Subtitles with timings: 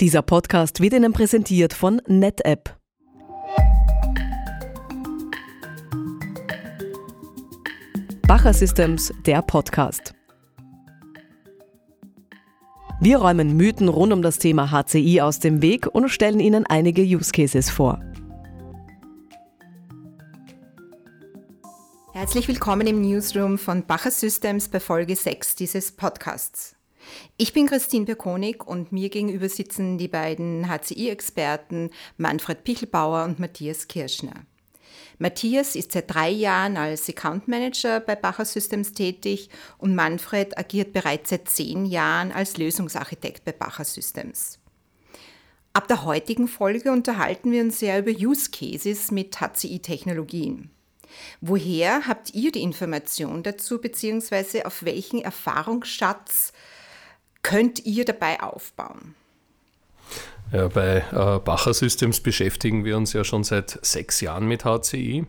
[0.00, 2.74] Dieser Podcast wird Ihnen präsentiert von NetApp.
[8.26, 10.14] Bacher Systems, der Podcast.
[12.98, 17.02] Wir räumen Mythen rund um das Thema HCI aus dem Weg und stellen Ihnen einige
[17.02, 18.00] Use Cases vor.
[22.14, 26.79] Herzlich willkommen im Newsroom von Bacher Systems bei Folge 6 dieses Podcasts.
[27.36, 33.88] Ich bin Christine Birkonig und mir gegenüber sitzen die beiden HCI-Experten Manfred Pichelbauer und Matthias
[33.88, 34.46] Kirschner.
[35.18, 40.94] Matthias ist seit drei Jahren als Account Manager bei Bacher Systems tätig und Manfred agiert
[40.94, 44.58] bereits seit zehn Jahren als Lösungsarchitekt bei Bacher Systems.
[45.72, 50.70] Ab der heutigen Folge unterhalten wir uns sehr über Use Cases mit HCI-Technologien.
[51.40, 56.52] Woher habt ihr die Information dazu, beziehungsweise auf welchen Erfahrungsschatz
[57.42, 59.14] könnt ihr dabei aufbauen?
[60.52, 65.24] Ja, bei äh, Bacher Systems beschäftigen wir uns ja schon seit sechs Jahren mit HCI.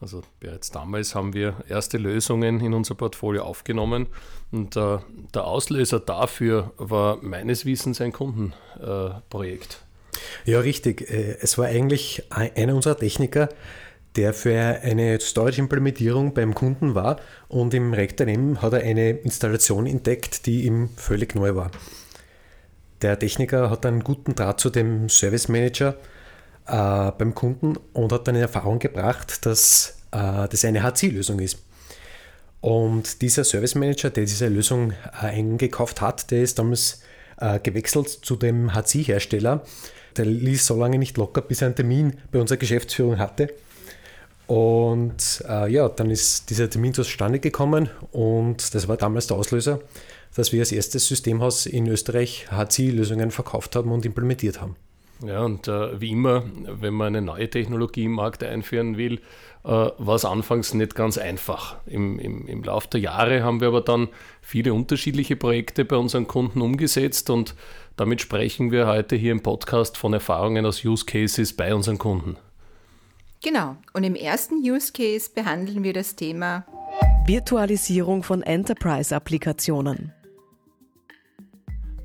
[0.00, 4.06] Also bereits damals haben wir erste Lösungen in unser Portfolio aufgenommen
[4.52, 4.98] und äh,
[5.34, 9.82] der Auslöser dafür war meines Wissens ein Kundenprojekt.
[10.44, 11.10] Äh, ja, richtig.
[11.10, 13.48] Äh, es war eigentlich einer unserer Techniker,
[14.18, 20.44] der für eine Storage-Implementierung beim Kunden war und im RectorM hat er eine Installation entdeckt,
[20.46, 21.70] die ihm völlig neu war.
[23.00, 25.94] Der Techniker hat einen guten Draht zu dem Service Manager
[26.66, 31.60] äh, beim Kunden und hat dann in Erfahrung gebracht, dass äh, das eine HC-Lösung ist.
[32.60, 34.90] Und dieser Service Manager, der diese Lösung
[35.22, 37.02] äh, eingekauft hat, der ist damals
[37.36, 39.62] äh, gewechselt zu dem HC-Hersteller.
[40.16, 43.54] Der ließ so lange nicht locker, bis er einen Termin bei unserer Geschäftsführung hatte
[44.48, 49.80] und äh, ja, dann ist dieser Termin zustande gekommen und das war damals der Auslöser,
[50.34, 54.76] dass wir als erstes Systemhaus in Österreich HCI-Lösungen verkauft haben und implementiert haben.
[55.22, 59.20] Ja, und äh, wie immer, wenn man eine neue Technologie im Markt einführen will,
[59.64, 61.76] äh, war es anfangs nicht ganz einfach.
[61.84, 64.08] Im, im, Im Laufe der Jahre haben wir aber dann
[64.40, 67.54] viele unterschiedliche Projekte bei unseren Kunden umgesetzt und
[67.96, 72.38] damit sprechen wir heute hier im Podcast von Erfahrungen aus Use Cases bei unseren Kunden.
[73.42, 73.76] Genau.
[73.92, 76.66] Und im ersten Use Case behandeln wir das Thema
[77.26, 80.12] Virtualisierung von Enterprise-Applikationen.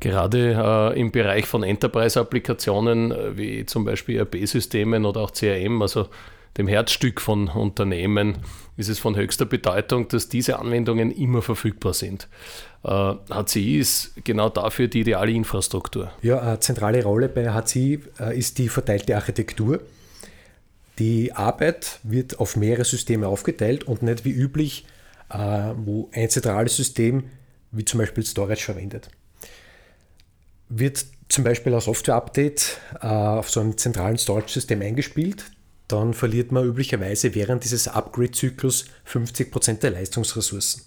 [0.00, 6.08] Gerade äh, im Bereich von Enterprise-Applikationen äh, wie zum Beispiel ERP-Systemen oder auch CRM, also
[6.58, 8.38] dem Herzstück von Unternehmen,
[8.76, 12.28] ist es von höchster Bedeutung, dass diese Anwendungen immer verfügbar sind.
[12.82, 16.10] Äh, HCI ist genau dafür die ideale Infrastruktur.
[16.20, 19.80] Ja, eine zentrale Rolle bei HCI äh, ist die verteilte Architektur.
[20.98, 24.86] Die Arbeit wird auf mehrere Systeme aufgeteilt und nicht wie üblich,
[25.30, 25.38] äh,
[25.76, 27.30] wo ein zentrales System
[27.70, 29.08] wie zum Beispiel Storage verwendet.
[30.68, 35.44] Wird zum Beispiel ein Software-Update äh, auf so einem zentralen Storage-System eingespielt,
[35.88, 40.84] dann verliert man üblicherweise während dieses Upgrade-Zyklus 50% der Leistungsressourcen.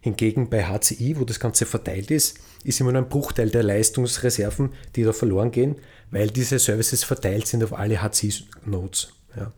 [0.00, 4.72] Hingegen bei HCI, wo das Ganze verteilt ist, ist immer nur ein Bruchteil der Leistungsreserven,
[4.96, 5.76] die da verloren gehen,
[6.10, 9.12] weil diese Services verteilt sind auf alle HCI-Nodes.
[9.36, 9.52] Ja.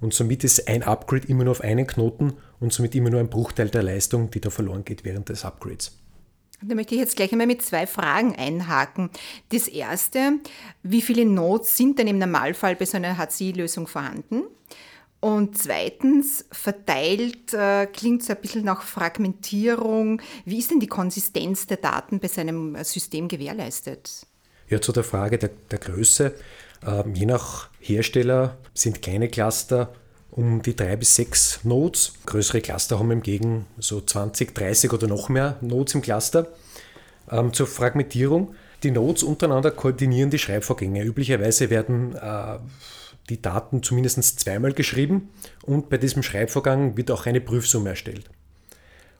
[0.00, 3.30] Und somit ist ein Upgrade immer nur auf einen Knoten und somit immer nur ein
[3.30, 5.98] Bruchteil der Leistung, die da verloren geht während des Upgrades.
[6.60, 9.10] Da möchte ich jetzt gleich einmal mit zwei Fragen einhaken.
[9.50, 10.38] Das erste,
[10.82, 14.42] wie viele Nodes sind denn im Normalfall bei so einer HCI-Lösung vorhanden?
[15.20, 20.22] Und zweitens, verteilt äh, klingt so ein bisschen nach Fragmentierung.
[20.44, 24.26] Wie ist denn die Konsistenz der Daten bei seinem System gewährleistet?
[24.68, 26.34] Ja, zu der Frage der, der Größe.
[26.86, 29.92] Ähm, je nach Hersteller sind kleine Cluster
[30.30, 32.12] um die drei bis sechs Nodes.
[32.26, 36.46] Größere Cluster haben hingegen so 20, 30 oder noch mehr Nodes im Cluster.
[37.30, 38.54] Ähm, zur Fragmentierung.
[38.82, 41.02] Die Nodes untereinander koordinieren die Schreibvorgänge.
[41.02, 42.58] Üblicherweise werden äh,
[43.28, 45.30] die Daten zumindest zweimal geschrieben
[45.62, 48.30] und bei diesem Schreibvorgang wird auch eine Prüfsumme erstellt.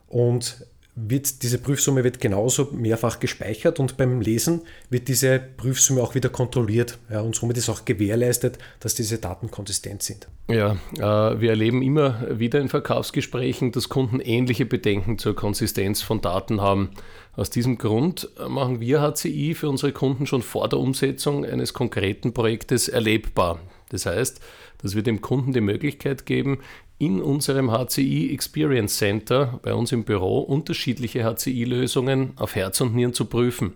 [0.07, 0.65] Und
[1.07, 6.29] wird diese Prüfsumme wird genauso mehrfach gespeichert und beim Lesen wird diese Prüfsumme auch wieder
[6.29, 6.99] kontrolliert.
[7.11, 10.29] Ja, und somit ist auch gewährleistet, dass diese Daten konsistent sind.
[10.51, 16.21] Ja, äh, wir erleben immer wieder in Verkaufsgesprächen, dass Kunden ähnliche Bedenken zur Konsistenz von
[16.21, 16.91] Daten haben.
[17.37, 22.35] Aus diesem Grund machen wir HCI für unsere Kunden schon vor der Umsetzung eines konkreten
[22.35, 23.61] Projektes erlebbar.
[23.91, 24.41] Das heißt,
[24.79, 26.59] dass wir dem Kunden die Möglichkeit geben,
[26.99, 33.15] in unserem HCI Experience Center bei uns im Büro unterschiedliche HCI-Lösungen auf Herz und Nieren
[33.15, 33.75] zu prüfen.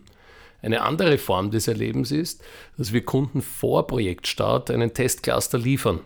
[0.61, 2.43] Eine andere Form des Erlebens ist,
[2.77, 6.01] dass wir Kunden vor Projektstart einen Testcluster liefern.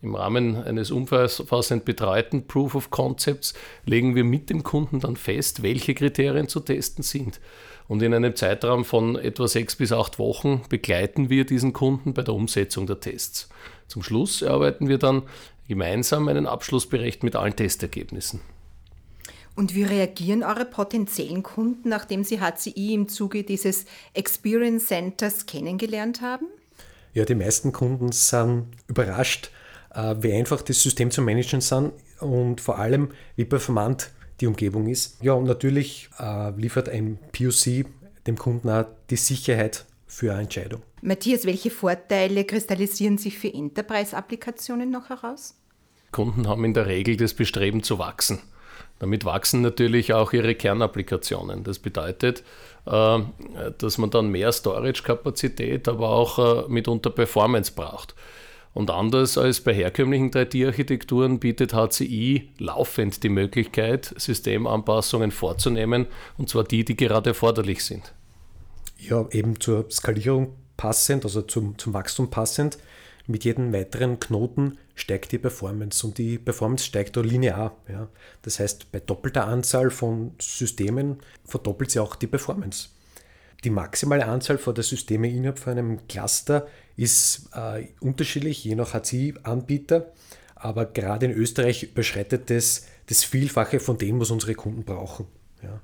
[0.00, 3.54] Im Rahmen eines umfassend betreuten Proof of Concepts
[3.84, 7.40] legen wir mit dem Kunden dann fest, welche Kriterien zu testen sind.
[7.88, 12.22] Und in einem Zeitraum von etwa sechs bis acht Wochen begleiten wir diesen Kunden bei
[12.22, 13.48] der Umsetzung der Tests.
[13.88, 15.22] Zum Schluss erarbeiten wir dann
[15.68, 18.40] gemeinsam einen Abschlussbericht mit allen Testergebnissen.
[19.54, 26.20] Und wie reagieren eure potenziellen Kunden, nachdem sie HCI im Zuge dieses Experience Centers kennengelernt
[26.20, 26.46] haben?
[27.12, 29.50] Ja, die meisten Kunden sind überrascht,
[29.92, 34.86] äh, wie einfach das System zu managen sind und vor allem, wie performant die Umgebung
[34.86, 35.22] ist.
[35.22, 37.86] Ja, und natürlich äh, liefert ein POC
[38.28, 40.82] dem Kunden auch die Sicherheit für eine Entscheidung.
[41.02, 45.57] Matthias, welche Vorteile kristallisieren sich für Enterprise-Applikationen noch heraus?
[46.12, 48.40] Kunden haben in der Regel das Bestreben zu wachsen.
[48.98, 51.62] Damit wachsen natürlich auch ihre Kernapplikationen.
[51.62, 52.42] Das bedeutet,
[52.86, 53.18] äh,
[53.78, 58.14] dass man dann mehr Storage-Kapazität, aber auch äh, mitunter Performance braucht.
[58.74, 66.06] Und anders als bei herkömmlichen 3D-Architekturen bietet HCI laufend die Möglichkeit, Systemanpassungen vorzunehmen,
[66.36, 68.12] und zwar die, die gerade erforderlich sind.
[68.98, 72.78] Ja, eben zur Skalierung passend, also zum, zum Wachstum passend.
[73.26, 77.76] Mit jedem weiteren Knoten steigt die Performance und die Performance steigt auch linear.
[77.88, 78.08] Ja.
[78.42, 82.88] Das heißt, bei doppelter Anzahl von Systemen verdoppelt sie auch die Performance.
[83.64, 86.66] Die maximale Anzahl der Systeme innerhalb von einem Cluster
[86.96, 90.12] ist äh, unterschiedlich, je nach HCI-Anbieter,
[90.54, 95.26] aber gerade in Österreich überschreitet das das Vielfache von dem, was unsere Kunden brauchen.
[95.62, 95.80] Ja.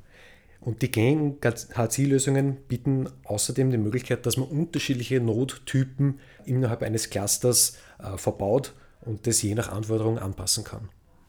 [0.60, 7.76] Und die gängigen HCI-Lösungen bieten außerdem die Möglichkeit, dass man unterschiedliche Node-Typen innerhalb eines Clusters
[7.99, 8.75] äh, verbaut
[9.06, 10.88] und das je nach Anforderung anpassen kann.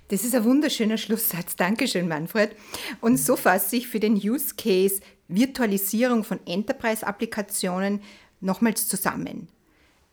[0.10, 1.56] Das ist ein wunderschöner Schlusssatz.
[1.56, 2.56] Dankeschön, Manfred.
[3.02, 8.02] Und so fasse ich für den Use Case Virtualisierung von Enterprise-Applikationen
[8.40, 9.48] nochmals zusammen.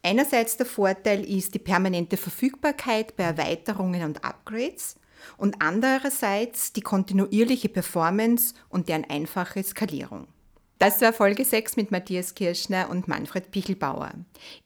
[0.02, 4.96] Einerseits der Vorteil ist die permanente Verfügbarkeit bei Erweiterungen und Upgrades
[5.36, 10.26] und andererseits die kontinuierliche Performance und deren einfache Skalierung.
[10.82, 14.14] Das war Folge 6 mit Matthias Kirschner und Manfred Pichelbauer.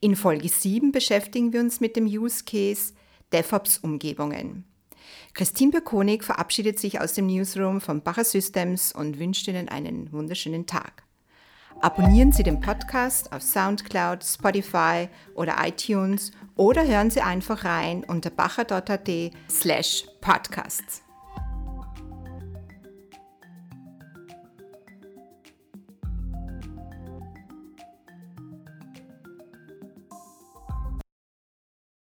[0.01, 2.95] In Folge 7 beschäftigen wir uns mit dem Use Case
[3.35, 4.65] DevOps-Umgebungen.
[5.35, 10.65] Christine Birkonig verabschiedet sich aus dem Newsroom von Bacher Systems und wünscht Ihnen einen wunderschönen
[10.65, 11.03] Tag.
[11.83, 18.31] Abonnieren Sie den Podcast auf SoundCloud, Spotify oder iTunes oder hören Sie einfach rein unter
[18.31, 19.11] bacher.at
[19.51, 21.06] slash podcasts.